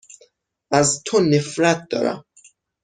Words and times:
از 0.71 1.03
تو 1.05 1.19
نفرت 1.19 1.87
دارم. 1.89 2.23